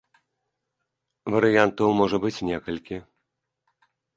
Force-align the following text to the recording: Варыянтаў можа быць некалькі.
Варыянтаў 1.35 1.93
можа 1.99 2.17
быць 2.27 2.43
некалькі. 2.51 2.97